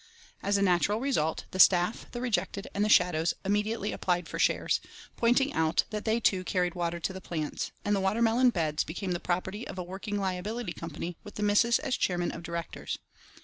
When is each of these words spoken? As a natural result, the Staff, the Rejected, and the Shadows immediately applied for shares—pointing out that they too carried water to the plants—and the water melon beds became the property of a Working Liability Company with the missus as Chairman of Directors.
As 0.41 0.57
a 0.57 0.63
natural 0.63 0.99
result, 0.99 1.45
the 1.51 1.59
Staff, 1.59 2.07
the 2.11 2.19
Rejected, 2.21 2.67
and 2.73 2.83
the 2.83 2.89
Shadows 2.89 3.35
immediately 3.45 3.91
applied 3.91 4.27
for 4.27 4.39
shares—pointing 4.39 5.53
out 5.53 5.83
that 5.91 6.05
they 6.05 6.19
too 6.19 6.43
carried 6.43 6.73
water 6.73 6.99
to 6.99 7.13
the 7.13 7.21
plants—and 7.21 7.95
the 7.95 7.99
water 8.01 8.23
melon 8.23 8.49
beds 8.49 8.83
became 8.83 9.11
the 9.11 9.19
property 9.19 9.67
of 9.67 9.77
a 9.77 9.83
Working 9.83 10.17
Liability 10.19 10.73
Company 10.73 11.17
with 11.23 11.35
the 11.35 11.43
missus 11.43 11.77
as 11.77 11.95
Chairman 11.97 12.31
of 12.31 12.41
Directors. 12.41 12.97